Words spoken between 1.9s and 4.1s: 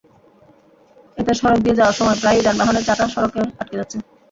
সময় প্রায়ই যানবাহনের চাকা সড়কে আটকে যাচ্ছে।